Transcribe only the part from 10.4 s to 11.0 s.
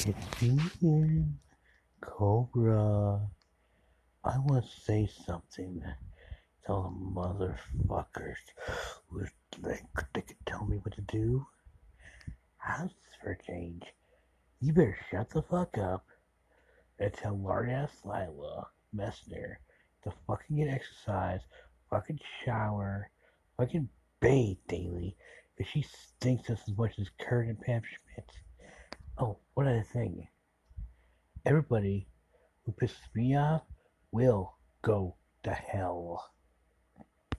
tell me what